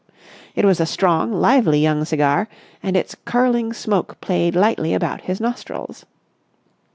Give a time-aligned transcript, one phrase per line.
[0.55, 2.49] It was a strong, lively young cigar,
[2.81, 6.05] and its curling smoke played lightly about his nostrils.